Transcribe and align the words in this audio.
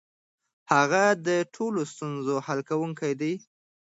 هغه 0.73 1.03
د 1.27 1.29
ټولو 1.55 1.81
ستونزو 1.93 2.35
حل 2.45 2.59
کونکی 2.69 3.11
دی. 3.21 3.33